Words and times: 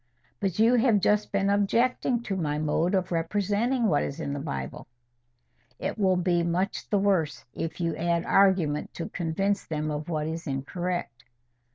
"But 0.39 0.57
you 0.57 0.73
have 0.73 0.99
just 0.99 1.31
been 1.31 1.51
objecting 1.51 2.23
to 2.23 2.35
my 2.35 2.57
mode 2.57 2.95
of 2.95 3.11
representing 3.11 3.85
what 3.85 4.01
is 4.01 4.19
in 4.19 4.33
the 4.33 4.39
Bible." 4.39 4.87
"It 5.77 5.95
will 5.99 6.15
be 6.15 6.41
so 6.41 6.47
much 6.47 6.89
the 6.89 6.97
worse, 6.97 7.45
if 7.53 7.79
you 7.79 7.95
add 7.95 8.25
argument 8.25 8.95
to 8.95 9.09
convince 9.09 9.63
them 9.65 9.91
of 9.91 10.09
what 10.09 10.25
is 10.25 10.47
incorrect." 10.47 11.25